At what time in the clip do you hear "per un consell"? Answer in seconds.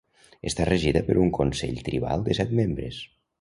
1.09-1.77